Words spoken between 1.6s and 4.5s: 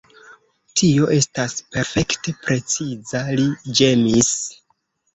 perfekte preciza, li ĝemis.